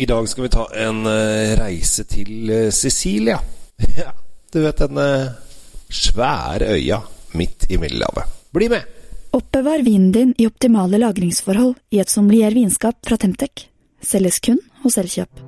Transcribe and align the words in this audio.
I 0.00 0.06
dag 0.06 0.28
skal 0.28 0.44
vi 0.44 0.48
ta 0.48 0.64
en 0.78 1.00
uh, 1.06 1.56
reise 1.58 2.04
til 2.06 2.50
uh, 2.50 2.70
Sicilia. 2.70 3.40
Ja, 3.98 4.12
du 4.52 4.60
vet 4.62 4.78
den 4.78 4.98
uh, 4.98 5.32
svære 5.90 6.70
øya 6.76 7.00
midt 7.34 7.66
i 7.68 7.80
Middelhavet. 7.82 8.30
Bli 8.54 8.68
med! 8.70 8.86
Oppbevar 9.34 9.82
vinen 9.82 10.12
din 10.14 10.34
i 10.38 10.46
optimale 10.46 11.02
lagringsforhold 11.02 11.74
i 11.90 11.98
et 11.98 12.14
sommelier 12.14 12.54
vinskap 12.54 13.02
fra 13.02 13.18
Temtec. 13.18 13.66
Selges 13.98 14.38
kun 14.38 14.62
hos 14.84 15.02
Elkjøp. 15.02 15.42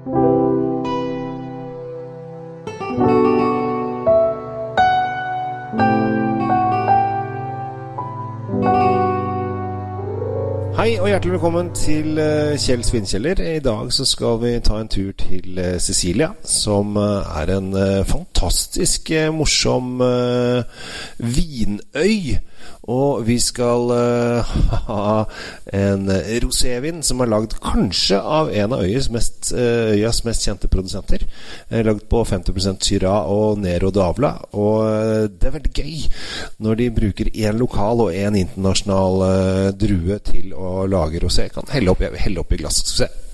Hei 10.90 10.96
og 10.98 11.06
hjertelig 11.06 11.36
velkommen 11.36 11.68
til 11.70 12.16
uh, 12.18 12.56
Kjell 12.58 12.80
Svinkjeller. 12.82 13.38
I 13.38 13.60
dag 13.62 13.92
så 13.94 14.02
skal 14.10 14.40
vi 14.42 14.48
ta 14.58 14.80
en 14.82 14.88
tur 14.90 15.12
til 15.14 15.60
Cecilia, 15.78 16.32
som 16.42 16.96
uh, 16.98 17.22
er 17.38 17.52
en 17.54 17.68
fantastisk 18.10 19.12
morsom 19.30 20.02
vinøy. 21.22 22.40
Og 22.90 23.24
vi 23.26 23.38
skal 23.40 23.90
ha 24.90 25.24
en 25.72 26.10
rosévin 26.44 27.02
som 27.06 27.20
er 27.20 27.30
lagd 27.30 27.56
kanskje 27.62 28.20
av 28.20 28.52
en 28.52 28.76
av 28.76 28.84
øyas 28.84 29.10
mest, 29.12 29.52
øyas 29.54 30.22
mest 30.26 30.46
kjente 30.46 30.70
produsenter. 30.70 31.24
lagd 31.70 32.06
på 32.10 32.22
50% 32.24 32.84
Syra 32.84 33.14
og 33.30 33.58
Nero 33.62 33.90
Davla. 33.94 34.32
Og 34.52 35.30
det 35.34 35.48
er 35.48 35.56
veldig 35.56 35.74
gøy 35.74 36.06
når 36.60 36.80
de 36.80 36.90
bruker 37.00 37.32
én 37.34 37.58
lokal 37.60 38.06
og 38.06 38.14
én 38.14 38.38
internasjonal 38.38 39.72
drue 39.80 40.18
til 40.24 40.54
å 40.54 40.86
lage 40.90 41.20
rosé. 41.20 41.30
rosé. 41.30 41.48
Kan 41.54 41.64
helle 41.70 41.90
opp 42.40 42.52
i 42.52 42.56
glasset. 42.56 42.86
Skal 42.86 43.06
vi 43.06 43.08
se. 43.08 43.30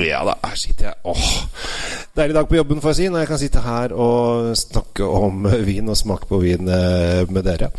Ja 0.00 0.24
da, 0.26 0.34
her 0.44 0.56
sitter 0.58 0.90
jeg. 0.90 0.94
Åh, 1.04 1.26
Deilig 2.20 2.34
dag 2.36 2.48
på 2.50 2.56
jobben, 2.58 2.80
får 2.84 2.90
jeg 2.90 2.96
si, 2.98 3.04
når 3.08 3.22
jeg 3.22 3.28
kan 3.30 3.38
sitte 3.40 3.60
her 3.64 3.92
og 3.96 4.50
snakke 4.58 5.06
om 5.08 5.46
vin 5.68 5.88
og 5.88 5.96
smake 5.96 6.28
på 6.28 6.42
vin 6.42 6.68
eh, 6.68 7.22
med 7.32 7.46
dere. 7.48 7.70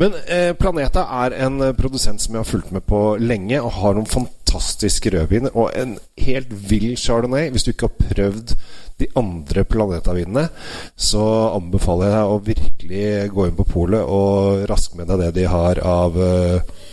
Men 0.00 0.16
eh, 0.24 0.54
Planeta 0.56 1.02
er 1.20 1.36
en 1.44 1.60
produsent 1.76 2.24
som 2.24 2.32
jeg 2.32 2.40
har 2.40 2.48
fulgt 2.48 2.72
med 2.72 2.86
på 2.88 3.18
lenge, 3.20 3.60
og 3.60 3.74
har 3.76 3.98
noen 3.98 4.08
fantastiske 4.08 5.12
rødviner 5.12 5.52
og 5.52 5.76
en 5.76 5.98
helt 6.16 6.56
vill 6.70 6.94
chardonnay. 6.96 7.50
Hvis 7.52 7.68
du 7.68 7.74
ikke 7.74 7.90
har 7.90 8.08
prøvd 8.14 8.56
de 9.04 9.12
andre 9.20 9.68
Planeta-vinene, 9.68 10.48
så 10.96 11.26
anbefaler 11.58 12.08
jeg 12.08 12.16
deg 12.16 12.32
å 12.32 12.42
virkelig 12.48 13.06
gå 13.36 13.50
inn 13.50 13.58
på 13.60 13.68
polet 13.68 14.16
og 14.16 14.64
raske 14.70 14.96
med 14.96 15.12
deg 15.12 15.26
det 15.26 15.34
de 15.42 15.50
har 15.52 15.84
av, 15.84 16.16
eh, 16.16 16.88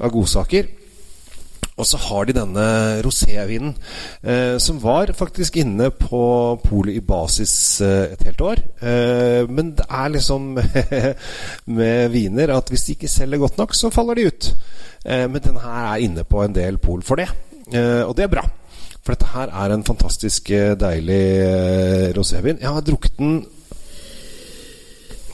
av 0.00 0.16
godsaker. 0.16 0.78
Og 1.82 1.88
så 1.88 1.98
har 1.98 2.28
de 2.28 2.36
denne 2.36 2.64
rosévinen, 3.02 3.72
eh, 4.22 4.54
som 4.62 4.78
var 4.82 5.10
faktisk 5.18 5.56
inne 5.58 5.90
på 5.90 6.22
polet 6.62 7.00
i 7.00 7.02
basis 7.02 7.54
eh, 7.82 8.12
et 8.14 8.22
helt 8.28 8.44
år. 8.46 8.62
Eh, 8.78 9.50
men 9.50 9.72
det 9.78 9.88
er 9.90 10.12
liksom 10.14 10.52
med 11.78 12.12
viner 12.14 12.54
at 12.54 12.70
hvis 12.70 12.86
de 12.86 12.94
ikke 12.94 13.10
selger 13.10 13.42
godt 13.42 13.58
nok, 13.58 13.74
så 13.74 13.90
faller 13.90 14.14
de 14.14 14.28
ut. 14.30 14.52
Eh, 15.04 15.26
men 15.26 15.42
denne 15.42 15.62
her 15.64 15.88
er 15.90 16.04
inne 16.06 16.24
på 16.24 16.44
en 16.44 16.54
del 16.54 16.78
pol 16.78 17.02
for 17.02 17.18
det, 17.18 17.26
eh, 17.74 18.02
og 18.06 18.14
det 18.16 18.28
er 18.28 18.34
bra. 18.36 18.46
For 19.02 19.16
dette 19.16 19.32
her 19.32 19.50
er 19.50 19.74
en 19.74 19.82
fantastisk 19.82 20.52
eh, 20.54 20.76
deilig 20.78 21.24
rosévin. 22.14 22.62
Jeg 22.62 22.70
har 22.70 22.86
drukket 22.86 23.18
den 23.18 23.40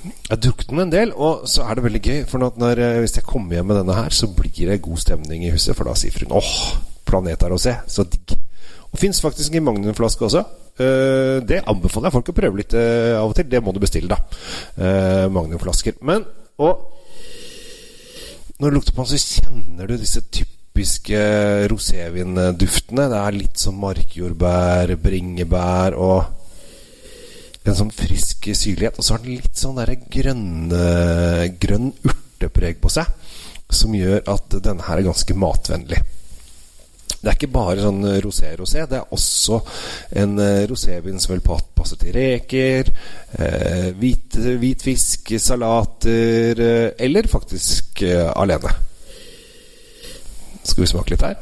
jeg 0.05 0.31
har 0.31 0.41
drukket 0.43 0.71
den 0.71 0.83
en 0.85 0.93
del, 0.93 1.13
og 1.17 1.49
så 1.51 1.65
er 1.67 1.79
det 1.79 1.85
veldig 1.85 2.03
gøy. 2.05 2.19
For 2.31 2.43
når, 2.43 2.83
hvis 3.03 3.17
jeg 3.19 3.27
kommer 3.27 3.59
hjem 3.59 3.71
med 3.71 3.81
denne 3.81 3.97
her, 3.97 4.15
så 4.15 4.29
blir 4.31 4.71
det 4.71 4.83
god 4.85 5.01
stemning 5.03 5.47
i 5.47 5.53
huset. 5.55 5.75
For 5.77 5.89
da 5.89 5.97
sier 5.99 6.15
fruen 6.15 6.37
åh, 6.39 6.53
planet 7.09 7.43
er 7.43 7.55
å 7.55 7.61
se'. 7.61 7.77
så 7.87 8.07
digg. 8.07 8.37
Og 8.93 8.99
fins 8.99 9.21
faktisk 9.21 9.55
i 9.55 9.61
magnumflaske 9.65 10.25
også. 10.25 10.45
Uh, 10.79 11.43
det 11.43 11.65
anbefaler 11.67 12.07
jeg 12.07 12.15
folk 12.15 12.29
å 12.31 12.37
prøve 12.37 12.61
litt 12.61 12.75
uh, 12.79 13.19
av 13.19 13.33
og 13.33 13.35
til. 13.35 13.49
Det 13.51 13.63
må 13.65 13.75
du 13.75 13.81
bestille, 13.83 14.09
da. 14.09 15.28
Magnumflasker. 15.34 15.99
Men 16.06 16.25
og 16.59 16.78
når 18.59 18.71
du 18.71 18.75
lukter 18.75 18.95
på 18.95 19.05
den, 19.05 19.19
så 19.19 19.39
kjenner 19.39 19.87
du 19.87 19.95
disse 19.95 20.22
typiske 20.34 21.21
rosévinduftene. 21.71 23.05
Det 23.12 23.21
er 23.21 23.37
litt 23.37 23.61
som 23.62 23.78
markjordbær, 23.78 24.97
bringebær 25.03 25.95
og 25.95 26.38
en 27.71 27.81
sånn 27.83 27.95
frisk 27.95 28.49
syrlighet. 28.53 28.99
Og 28.99 29.06
så 29.06 29.15
har 29.15 29.25
den 29.25 29.39
litt 29.39 29.59
sånn 29.59 29.79
der 29.79 29.95
grønne, 30.11 30.84
grønn 31.61 31.91
urtepreg 32.03 32.81
på 32.83 32.93
seg, 32.93 33.11
som 33.69 33.97
gjør 33.97 34.23
at 34.33 34.61
denne 34.65 34.87
her 34.87 35.01
er 35.01 35.11
ganske 35.11 35.37
matvennlig. 35.37 36.01
Det 37.19 37.33
er 37.33 37.34
ikke 37.34 37.51
bare 37.51 37.83
sånn 37.83 38.05
rosé-rosé. 38.23 38.84
Det 38.87 39.01
er 39.01 39.15
også 39.15 39.59
en 40.23 40.37
uh, 40.39 40.62
rosévin 40.71 41.19
som 41.19 41.34
vel 41.34 41.43
passer 41.43 41.99
til 41.99 42.15
reker, 42.15 42.93
uh, 43.41 43.89
hvit, 43.99 44.39
hvit, 44.39 44.84
fisk, 44.87 45.34
salater 45.43 46.62
uh, 46.62 46.89
Eller 46.95 47.27
faktisk 47.27 48.05
alene. 48.07 48.71
Skal 50.62 50.84
vi 50.84 50.91
smake 50.93 51.17
litt 51.17 51.27
her? 51.27 51.39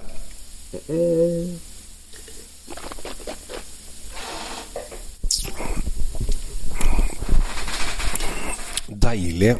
Deilig, 9.16 9.56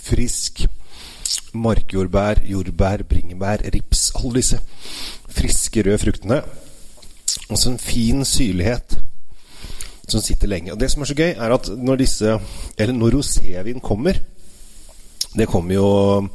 frisk 0.00 0.64
markjordbær, 1.52 2.40
jordbær, 2.48 3.04
bringebær, 3.08 3.64
rips. 3.74 4.10
Alle 4.16 4.40
disse 4.40 4.60
friske, 5.28 5.84
røde 5.84 6.00
fruktene. 6.00 6.40
Og 7.50 7.58
så 7.58 7.70
en 7.70 7.80
fin 7.80 8.24
syrlighet 8.24 8.96
som 10.08 10.20
sitter 10.20 10.48
lenge. 10.48 10.72
Og 10.72 10.80
det 10.80 10.90
som 10.90 11.04
er 11.04 11.10
så 11.10 11.16
gøy, 11.16 11.32
er 11.36 11.54
at 11.54 11.68
når 11.76 12.00
disse 12.00 12.38
Eller 12.78 12.94
når 12.94 13.18
rosévin 13.18 13.80
kommer 13.80 14.20
det 15.32 15.46
kommer 15.48 15.74
jo 15.74 16.28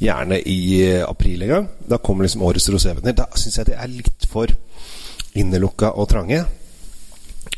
gjerne 0.00 0.36
i 0.42 0.82
april 1.00 1.42
en 1.42 1.48
gang. 1.48 1.68
Da 1.90 1.96
kommer 1.96 2.24
liksom 2.24 2.42
årets 2.42 2.68
roséviner. 2.68 3.12
Da 3.16 3.24
syns 3.36 3.56
jeg 3.58 3.66
det 3.66 3.78
er 3.78 3.88
litt 3.88 4.26
for 4.28 4.52
innelukka 5.34 5.94
og 5.96 6.08
trange. 6.08 6.44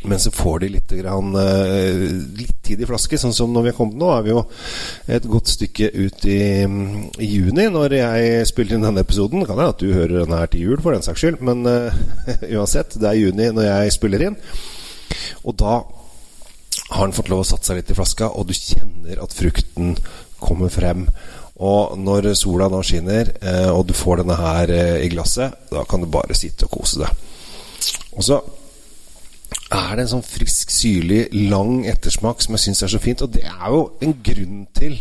Men 0.06 0.20
så 0.22 0.30
får 0.30 0.58
de 0.62 0.68
litt, 0.68 0.92
grann, 1.00 1.34
eh, 1.34 2.04
litt 2.38 2.62
tid 2.62 2.80
i 2.80 2.86
flaske. 2.86 3.18
Sånn 3.18 3.34
som 3.34 3.50
når 3.52 3.64
vi 3.64 3.70
har 3.72 3.78
kommet 3.78 3.98
nå, 3.98 4.10
er 4.14 4.22
vi 4.22 4.30
jo 4.30 4.42
et 5.16 5.24
godt 5.26 5.50
stykke 5.50 5.88
ut 5.96 6.26
i, 6.30 6.42
i 6.62 7.30
juni 7.30 7.66
når 7.74 7.96
jeg 7.98 8.50
spiller 8.52 8.76
inn 8.76 8.86
denne 8.86 9.02
episoden. 9.02 9.42
Kan 9.42 9.58
hende 9.58 9.72
at 9.74 9.82
du 9.82 9.90
hører 9.90 10.20
denne 10.22 10.38
her 10.38 10.52
til 10.52 10.68
jul, 10.68 10.82
for 10.84 10.94
den 10.94 11.02
saks 11.02 11.24
skyld. 11.24 11.42
Men 11.46 11.66
uh, 11.66 11.96
uansett, 12.54 12.94
det 13.02 13.08
er 13.10 13.18
juni 13.18 13.48
når 13.56 13.66
jeg 13.66 13.96
spiller 13.96 14.28
inn. 14.28 14.36
Og 15.42 15.56
da 15.58 15.80
har 16.92 17.02
den 17.02 17.16
fått 17.16 17.32
lov 17.32 17.42
å 17.42 17.48
satse 17.48 17.72
seg 17.72 17.80
litt 17.80 17.90
i 17.90 17.96
flaska, 17.98 18.28
og 18.30 18.46
du 18.46 18.54
kjenner 18.54 19.24
at 19.24 19.34
frukten 19.34 19.96
kommer 20.38 20.70
frem. 20.70 21.08
Og 21.66 21.96
når 21.98 22.30
sola 22.38 22.68
nå 22.70 22.78
skinner, 22.86 23.32
eh, 23.40 23.72
og 23.72 23.88
du 23.88 23.94
får 23.96 24.20
denne 24.22 24.36
her 24.38 24.70
i 25.00 25.10
glasset, 25.10 25.66
da 25.72 25.82
kan 25.88 26.04
du 26.04 26.06
bare 26.12 26.36
sitte 26.38 26.68
og 26.68 26.76
kose 26.78 27.02
deg. 27.02 27.26
Og 28.14 28.22
så 28.22 28.38
er 29.76 29.96
det 29.96 30.06
en 30.06 30.12
sånn 30.16 30.26
frisk, 30.26 30.72
syrlig, 30.72 31.26
lang 31.50 31.84
ettersmak 31.88 32.42
som 32.44 32.56
jeg 32.56 32.66
syns 32.66 32.82
er 32.86 32.92
så 32.92 33.00
fint. 33.02 33.22
Og 33.24 33.32
det 33.36 33.44
er 33.48 33.68
jo 33.72 33.82
en 34.04 34.16
grunn 34.24 34.64
til 34.76 35.00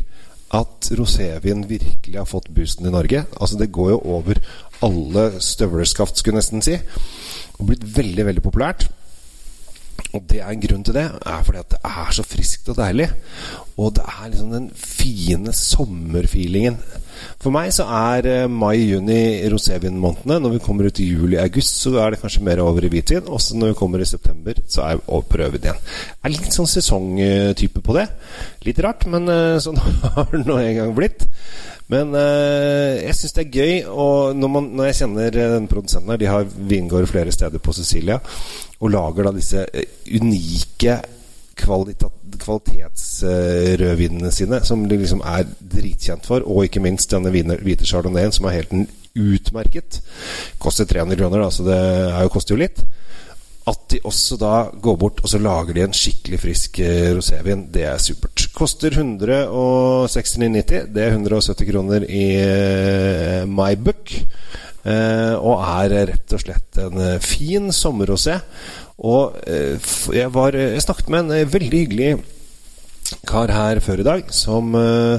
at 0.55 0.89
rosévin 0.95 1.65
virkelig 1.67 2.19
har 2.19 2.29
fått 2.29 2.51
boosten 2.53 2.87
i 2.87 2.93
Norge. 2.93 3.25
Altså 3.39 3.57
Det 3.59 3.71
går 3.71 3.95
jo 3.95 4.01
over 4.17 4.39
alle 4.85 5.41
støvleskaft, 5.41 6.19
skulle 6.19 6.37
jeg 6.37 6.43
nesten 6.43 6.65
si. 6.65 6.77
Og 7.59 7.71
blitt 7.71 7.85
veldig, 7.97 8.25
veldig 8.29 8.43
populært. 8.43 8.87
Og 10.15 10.23
det 10.29 10.39
er 10.41 10.51
en 10.53 10.61
grunn 10.63 10.83
til 10.87 10.95
det, 10.95 11.05
er 11.27 11.41
fordi 11.43 11.59
at 11.59 11.73
det 11.73 11.79
er 11.83 12.11
så 12.15 12.23
friskt 12.23 12.69
og 12.71 12.77
deilig. 12.79 13.09
Og 13.75 13.91
det 13.97 14.05
er 14.07 14.29
liksom 14.31 14.53
den 14.53 14.69
fine 14.79 15.51
sommerfeelingen. 15.55 16.77
For 17.41 17.53
meg 17.53 17.71
så 17.75 17.85
er 17.91 18.27
eh, 18.29 18.47
mai-juni 18.51 19.43
rosévinmånedene. 19.51 20.39
Når 20.43 20.55
vi 20.55 20.61
kommer 20.63 20.87
ut 20.87 21.01
i 21.03 21.09
juli-august, 21.09 21.81
så 21.83 21.95
er 22.03 22.13
det 22.13 22.21
kanskje 22.21 22.43
mer 22.47 22.61
over 22.63 22.85
i 22.85 22.91
hvitvin. 22.91 23.27
Også 23.27 23.57
når 23.59 23.73
vi 23.73 23.79
kommer 23.81 24.03
i 24.03 24.07
september, 24.09 24.59
så 24.67 24.85
er 24.87 25.03
over 25.07 25.27
på 25.27 25.41
rødvin 25.41 25.67
igjen. 25.67 25.83
Jeg 26.15 26.29
er 26.29 26.35
litt 26.35 26.55
sånn 26.55 26.71
sesongtype 26.71 27.83
på 27.83 27.97
det. 27.97 28.07
Litt 28.67 28.81
rart, 28.85 29.07
men 29.11 29.31
eh, 29.31 29.59
sånn 29.65 29.79
har 29.79 30.31
det 30.31 30.45
nå 30.45 30.59
en 30.61 30.77
gang 30.79 30.95
blitt. 30.97 31.27
Men 31.93 32.07
eh, 32.17 32.93
jeg 33.05 33.15
syns 33.17 33.35
det 33.37 33.43
er 33.45 33.55
gøy. 33.55 33.73
Og 33.91 34.13
når, 34.37 34.49
man, 34.55 34.63
når 34.77 34.83
jeg 34.89 34.99
kjenner 35.01 35.25
denne 35.35 35.71
produsenten 35.71 36.11
her 36.11 36.21
De 36.21 36.31
har 36.31 36.43
vingård 36.45 37.07
flere 37.11 37.31
steder 37.35 37.59
på 37.61 37.71
Sicilia 37.77 38.17
og 38.83 38.91
lager 38.91 39.23
da 39.23 39.31
disse 39.31 39.61
unike 40.11 40.93
kvalitetsrødvinene 41.55 44.31
sine, 44.31 44.65
som 44.67 44.89
de 44.89 44.97
liksom 44.99 45.21
er 45.23 45.43
dritkjent 45.59 46.25
for. 46.27 46.39
Og 46.43 46.63
ikke 46.67 46.83
minst 46.83 47.11
denne 47.13 47.31
hvite 47.31 47.85
chardonnayen, 47.87 48.31
som 48.35 48.45
er 48.45 48.57
helt 48.59 48.73
utmerket. 49.15 50.01
Koster 50.59 50.85
300 50.89 51.19
kroner, 51.19 51.39
da, 51.45 51.49
så 51.51 51.63
det 51.63 51.79
jo, 52.11 52.29
koster 52.33 52.53
jo 52.55 52.63
litt. 52.65 52.79
at 53.65 53.81
de 53.89 53.97
også 54.05 54.37
da 54.37 54.69
går 54.77 54.97
bort 55.01 55.17
og 55.23 55.29
så 55.31 55.39
lager 55.41 55.73
de 55.73 55.81
en 55.81 55.95
skikkelig 55.97 56.37
frisk 56.37 56.79
eh, 56.85 57.17
rosévin, 57.17 57.65
det 57.73 57.81
er 57.89 57.97
supert. 57.97 58.34
Koster 58.55 58.93
169,90. 58.95 60.87
Det 60.95 61.01
er 61.03 61.11
170 61.11 61.67
kroner 61.67 62.05
i 62.07 62.39
uh, 62.39 63.43
my 63.51 63.75
book. 63.75 64.13
Uh, 64.85 65.35
og 65.41 65.59
er 65.59 66.07
rett 66.13 66.33
og 66.37 66.39
slett 66.39 66.77
en 66.79 66.95
uh, 67.01 67.19
fin 67.19 67.67
sommerrosé. 67.75 68.39
Og 68.95 69.35
jeg, 70.15 70.29
var, 70.31 70.55
jeg 70.55 70.81
snakket 70.85 71.09
med 71.11 71.19
en 71.27 71.51
veldig 71.51 71.79
hyggelig 71.81 72.11
kar 73.27 73.51
her 73.53 73.81
før 73.83 74.01
i 74.01 74.05
dag 74.07 74.29
som, 74.33 74.75
uh, 74.77 75.17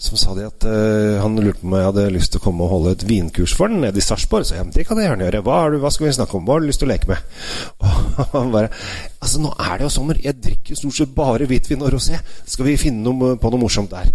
som 0.00 0.20
sa 0.20 0.34
det 0.36 0.46
at 0.48 0.66
uh, 0.68 1.18
han 1.22 1.38
lurte 1.38 1.60
på 1.60 1.68
om 1.68 1.76
jeg 1.78 1.88
hadde 1.88 2.06
lyst 2.14 2.34
til 2.34 2.42
å 2.42 2.44
komme 2.46 2.66
og 2.66 2.72
holde 2.76 2.94
et 2.96 3.04
vinkurs 3.08 3.54
for 3.58 3.72
den 3.72 3.82
nede 3.84 4.00
i 4.00 4.04
Sarpsborg. 4.04 4.46
Så 4.48 4.56
jeg, 4.58 4.70
det 4.74 4.86
kan 4.88 5.00
jeg 5.00 5.10
gjerne 5.10 5.26
gjøre. 5.26 5.42
Hva, 5.46 5.58
du, 5.72 5.80
hva, 5.82 5.92
skal 5.94 6.08
vi 6.08 6.14
snakke 6.18 6.38
om? 6.38 6.46
Hva 6.46 6.56
har 6.58 6.64
du 6.64 6.70
lyst 6.70 6.82
til 6.82 6.88
å 6.88 6.92
leke 6.92 7.10
med? 7.10 7.36
Og 8.28 8.32
han 8.36 8.54
bare 8.54 8.72
Altså, 9.18 9.40
nå 9.42 9.50
er 9.58 9.76
det 9.76 9.88
jo 9.88 9.90
sommer. 9.90 10.18
Jeg 10.22 10.38
drikker 10.38 10.78
stort 10.78 10.94
sett 10.94 11.14
bare 11.16 11.46
hvitvin 11.50 11.82
og 11.82 11.90
rosé. 11.96 12.20
Skal 12.46 12.68
vi 12.68 12.78
finne 12.78 13.02
noe, 13.02 13.34
på 13.40 13.50
noe 13.50 13.60
morsomt 13.66 13.90
der? 13.90 14.12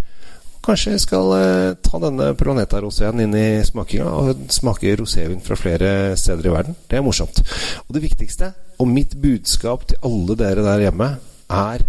Kanskje 0.64 0.94
jeg 0.94 1.02
skal 1.04 1.34
eh, 1.36 1.74
ta 1.84 2.00
denne 2.00 2.30
Planeta 2.40 2.80
Roséen 2.80 3.20
inn 3.20 3.34
i 3.36 3.48
smakinga 3.68 4.08
og 4.08 4.46
smake 4.54 4.94
rosévin 4.96 5.42
fra 5.44 5.58
flere 5.60 6.14
steder 6.20 6.48
i 6.48 6.54
verden. 6.54 6.78
Det 6.88 7.00
er 7.00 7.04
morsomt. 7.04 7.42
Og 7.84 7.92
det 7.98 8.04
viktigste, 8.06 8.54
og 8.80 8.88
mitt 8.88 9.18
budskap 9.20 9.84
til 9.90 10.00
alle 10.08 10.38
dere 10.40 10.64
der 10.64 10.86
hjemme, 10.86 11.10
er 11.52 11.84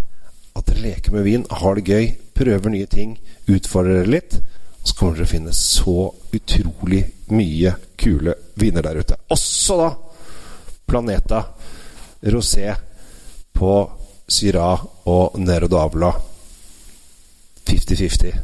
dere 0.74 0.90
leker 0.90 1.12
med 1.12 1.24
vin, 1.24 1.46
har 1.50 1.74
det 1.74 1.86
gøy, 1.88 2.06
prøver 2.34 2.70
nye 2.70 2.86
ting, 2.90 3.18
utfordrer 3.46 4.02
dere 4.02 4.10
litt. 4.10 4.36
Og 4.82 4.88
så 4.88 4.96
kommer 4.98 5.16
dere 5.16 5.28
å 5.28 5.32
finne 5.32 5.54
så 5.56 6.14
utrolig 6.34 7.04
mye 7.32 7.74
kule 7.96 8.34
viner 8.60 8.84
der 8.84 9.00
ute. 9.00 9.16
Også 9.32 9.78
da 9.80 9.90
Planeta 10.84 11.40
Rosé 12.28 12.74
på 13.54 13.74
Syra 14.28 14.74
og 15.08 15.38
Nero 15.40 15.68
d'Avla. 15.70 16.12
50-50. 17.64 18.34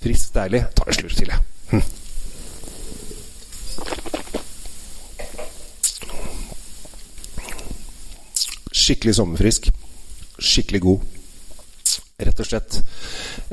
Friskt, 0.00 0.34
deilig. 0.34 0.64
Tar 0.74 0.88
en 0.88 0.96
slurk 0.96 1.16
til, 1.16 1.28
jeg. 1.28 1.40
Hm. 1.70 1.84
Skikkelig 8.72 9.14
sommerfrisk. 9.20 9.72
Skikkelig 10.40 10.80
god 10.86 11.19
rett 12.26 12.42
og 12.42 12.48
slett 12.48 12.80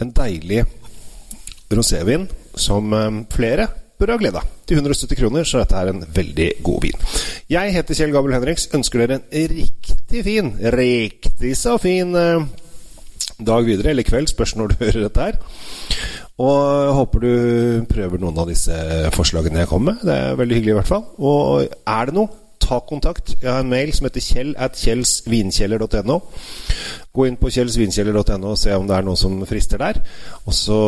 en 0.02 0.14
deilig 0.16 0.64
rosévin 1.74 2.28
som 2.58 2.94
eh, 2.94 3.10
flere 3.34 3.68
bør 3.98 4.14
ha 4.14 4.20
glede 4.22 4.42
av. 4.42 4.54
Til 4.68 4.78
170 4.78 5.18
kroner, 5.18 5.48
så 5.48 5.64
dette 5.64 5.80
er 5.80 5.92
en 5.92 6.04
veldig 6.14 6.52
god 6.66 6.86
vin. 6.86 7.06
Jeg 7.50 7.74
heter 7.74 7.98
Kjell 7.98 8.14
Gabel 8.14 8.36
Henriks. 8.36 8.68
Ønsker 8.78 9.04
dere 9.04 9.20
en 9.20 9.52
riktig 9.56 10.24
fin, 10.28 10.54
riktig 10.78 11.56
så 11.58 11.78
fin 11.82 12.14
eh, 12.16 12.46
dag 13.38 13.66
videre, 13.66 13.94
eller 13.94 14.08
kveld, 14.08 14.30
spørs 14.32 14.56
når 14.58 14.74
du 14.74 14.80
hører 14.86 15.08
dette 15.08 15.30
her. 15.30 15.40
Og 16.38 16.94
håper 16.94 17.24
du 17.24 17.32
prøver 17.90 18.22
noen 18.22 18.38
av 18.38 18.50
disse 18.52 18.76
forslagene 19.16 19.64
jeg 19.64 19.72
kommer 19.72 19.96
med. 19.96 20.06
Det 20.06 20.18
er 20.18 20.38
veldig 20.38 20.60
hyggelig, 20.60 20.76
i 20.76 20.78
hvert 20.78 20.92
fall. 20.92 21.08
Og 21.18 21.64
er 21.66 22.10
det 22.10 22.18
noe, 22.20 22.30
ta 22.68 22.80
kontakt. 22.84 23.36
Jeg 23.42 23.52
har 23.52 23.64
en 23.64 23.72
mail 23.72 23.94
som 23.96 24.08
heter 24.08 24.24
kjell 24.24 24.54
at 24.60 24.78
kjellsvinkjeller.no. 24.82 26.20
Gå 27.16 27.28
inn 27.28 27.38
på 27.40 27.52
kjellsvinkjeller.no 27.54 28.54
og 28.54 28.60
se 28.60 28.76
om 28.76 28.88
det 28.90 28.98
er 28.98 29.06
noe 29.08 29.20
som 29.20 29.40
frister 29.50 29.82
der. 29.82 30.02
Og 30.46 30.56
så 30.56 30.80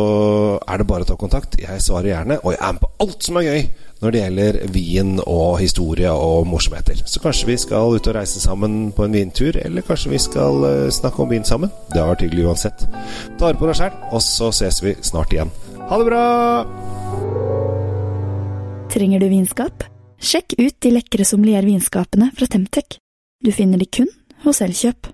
er 0.60 0.80
det 0.80 0.88
bare 0.90 1.06
å 1.06 1.10
ta 1.10 1.16
kontakt. 1.20 1.58
Jeg 1.60 1.84
svarer 1.84 2.12
gjerne, 2.12 2.40
og 2.44 2.54
jeg 2.54 2.60
er 2.62 2.76
med 2.76 2.84
på 2.84 2.92
alt 3.06 3.26
som 3.26 3.40
er 3.40 3.48
gøy 3.48 3.64
når 4.00 4.14
det 4.14 4.20
gjelder 4.22 4.58
vin 4.72 5.10
og 5.26 5.58
historie 5.60 6.12
og 6.12 6.46
morsomheter. 6.48 7.02
Så 7.04 7.20
kanskje 7.20 7.50
vi 7.50 7.58
skal 7.60 7.98
ut 7.98 8.08
og 8.08 8.16
reise 8.16 8.40
sammen 8.40 8.94
på 8.96 9.04
en 9.04 9.16
vintur, 9.16 9.58
eller 9.60 9.84
kanskje 9.84 10.14
vi 10.14 10.22
skal 10.22 10.64
uh, 10.64 10.88
snakke 10.94 11.20
om 11.20 11.28
vin 11.30 11.44
sammen. 11.44 11.72
Det 11.92 12.00
har 12.00 12.14
vært 12.14 12.24
hyggelig 12.24 12.48
uansett. 12.48 12.86
Ta 13.36 13.50
vare 13.50 13.60
på 13.60 13.68
deg 13.68 13.76
sjæl, 13.82 14.00
og 14.08 14.24
så 14.24 14.48
ses 14.56 14.80
vi 14.84 14.96
snart 15.04 15.36
igjen. 15.36 15.52
Ha 15.90 16.00
det 16.00 16.08
bra! 16.08 16.24
Trenger 18.90 19.20
du 19.20 19.28
vinskap? 19.28 19.84
Sjekk 20.20 20.52
ut 20.60 20.74
de 20.84 20.90
lekre 20.92 21.24
sommeliervinskapene 21.24 22.26
fra 22.36 22.46
Temtec. 22.46 22.98
Du 23.40 23.48
finner 23.56 23.80
de 23.80 23.86
kun 23.88 24.10
hos 24.44 24.60
Elkjøp. 24.60 25.08